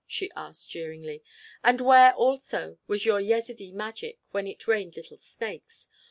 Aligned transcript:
she 0.07 0.31
asked 0.35 0.71
jeeringly. 0.71 1.21
"And 1.63 1.79
where, 1.79 2.11
also, 2.15 2.79
was 2.87 3.05
your 3.05 3.21
Yezidee 3.21 3.71
magic 3.71 4.17
when 4.31 4.47
it 4.47 4.67
rained 4.67 4.95
little 4.95 5.17
snakes? 5.17 5.89